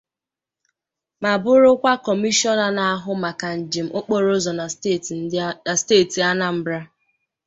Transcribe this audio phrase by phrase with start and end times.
[1.21, 6.79] ma bụrụkwa Kọmishọna na-ahụ maka njem okporoụzọ na steeti Anambra